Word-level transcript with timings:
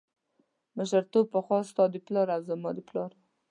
مشرتوب 0.77 1.25
پخوا 1.33 1.59
ستا 1.69 1.83
د 1.91 1.95
پلار 2.05 2.27
او 2.35 2.41
زما 2.49 2.69
د 2.75 2.79
پلار 2.89 3.11
و. 3.15 3.19